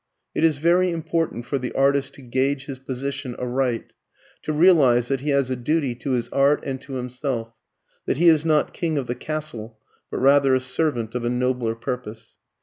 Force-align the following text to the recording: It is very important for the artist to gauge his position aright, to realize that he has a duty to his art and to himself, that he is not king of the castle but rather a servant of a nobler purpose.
It 0.33 0.43
is 0.43 0.57
very 0.57 0.89
important 0.89 1.45
for 1.45 1.59
the 1.59 1.73
artist 1.73 2.15
to 2.15 2.23
gauge 2.23 2.65
his 2.65 2.79
position 2.79 3.35
aright, 3.37 3.93
to 4.41 4.51
realize 4.51 5.09
that 5.09 5.19
he 5.21 5.29
has 5.29 5.51
a 5.51 5.55
duty 5.55 5.93
to 5.93 6.13
his 6.13 6.27
art 6.29 6.63
and 6.65 6.81
to 6.81 6.93
himself, 6.93 7.53
that 8.07 8.17
he 8.17 8.27
is 8.27 8.43
not 8.43 8.73
king 8.73 8.97
of 8.97 9.05
the 9.05 9.13
castle 9.13 9.77
but 10.09 10.17
rather 10.17 10.55
a 10.55 10.59
servant 10.59 11.13
of 11.13 11.23
a 11.23 11.29
nobler 11.29 11.75
purpose. 11.75 12.37